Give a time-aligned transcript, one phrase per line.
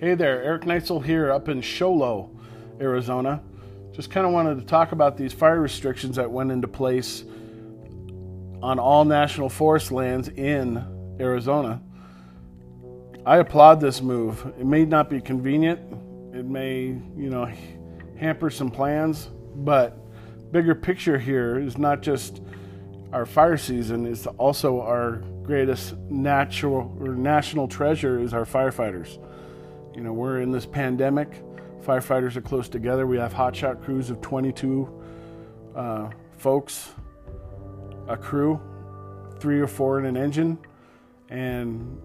[0.00, 2.30] Hey there, Eric Neitzel here up in Show Low,
[2.80, 3.42] Arizona.
[3.90, 7.24] Just kind of wanted to talk about these fire restrictions that went into place
[8.62, 11.82] on all national forest lands in Arizona.
[13.26, 14.46] I applaud this move.
[14.56, 15.80] It may not be convenient,
[16.32, 17.50] it may, you know,
[18.16, 19.98] hamper some plans, but
[20.52, 22.40] bigger picture here is not just
[23.12, 29.18] our fire season, it's also our greatest natural or national treasure is our firefighters.
[29.98, 31.42] You know, we're in this pandemic.
[31.82, 33.04] Firefighters are close together.
[33.04, 34.88] We have hotshot crews of 22
[35.74, 36.90] uh, folks,
[38.06, 38.60] a crew,
[39.40, 40.56] three or four in an engine,
[41.30, 42.00] and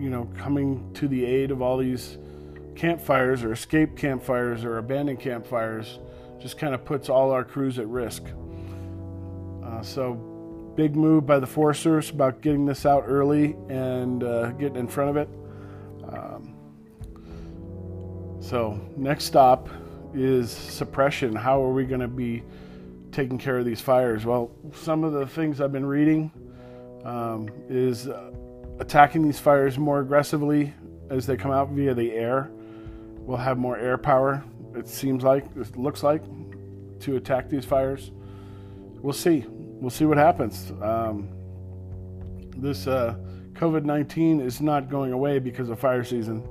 [0.00, 2.18] you know, coming to the aid of all these
[2.74, 6.00] campfires or escape campfires or abandoned campfires
[6.40, 8.24] just kind of puts all our crews at risk.
[9.64, 10.14] Uh, so,
[10.74, 14.88] big move by the Forest Service about getting this out early and uh, getting in
[14.88, 15.28] front of it.
[16.02, 16.57] Um,
[18.40, 19.68] so, next stop
[20.14, 21.34] is suppression.
[21.34, 22.42] How are we going to be
[23.12, 24.24] taking care of these fires?
[24.24, 26.30] Well, some of the things I've been reading
[27.04, 28.30] um, is uh,
[28.78, 30.72] attacking these fires more aggressively
[31.10, 32.50] as they come out via the air.
[33.18, 34.42] We'll have more air power,
[34.74, 36.22] it seems like, it looks like,
[37.00, 38.12] to attack these fires.
[39.02, 39.44] We'll see.
[39.48, 40.72] We'll see what happens.
[40.82, 41.28] Um,
[42.56, 43.16] this uh,
[43.52, 46.48] COVID 19 is not going away because of fire season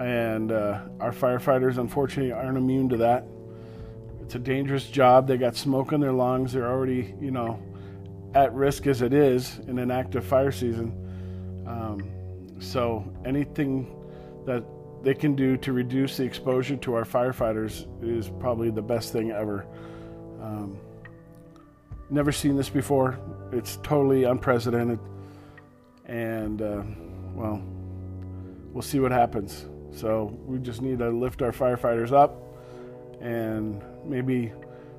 [0.00, 3.26] and uh, our firefighters unfortunately aren't immune to that.
[4.22, 5.26] It's a dangerous job.
[5.26, 6.52] They got smoke in their lungs.
[6.52, 7.62] They're already, you know,
[8.34, 11.64] at risk as it is in an active fire season.
[11.66, 12.10] Um,
[12.58, 13.94] so anything
[14.46, 14.64] that
[15.02, 19.32] they can do to reduce the exposure to our firefighters is probably the best thing
[19.32, 19.66] ever.
[20.40, 20.78] Um,
[22.08, 23.18] never seen this before.
[23.52, 24.98] It's totally unprecedented,
[26.06, 26.82] and uh,
[27.34, 27.62] well,
[28.72, 29.66] we'll see what happens.
[29.92, 32.42] So we just need to lift our firefighters up
[33.20, 34.52] and maybe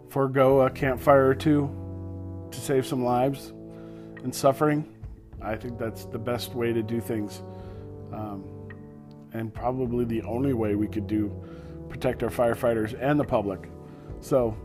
[0.09, 1.69] forego a campfire or two
[2.52, 3.53] to save some lives
[4.24, 4.88] and suffering.
[5.41, 7.41] I think that's the best way to do things.
[8.13, 8.44] Um,
[9.34, 11.31] and probably the only way we could do
[11.90, 13.69] protect our firefighters and the public.
[14.19, 14.56] So,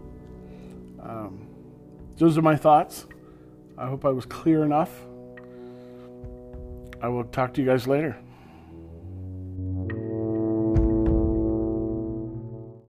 [1.02, 1.46] um,
[2.16, 3.06] those are my thoughts.
[3.78, 4.90] I hope I was clear enough.
[7.00, 8.16] I will talk to you guys later.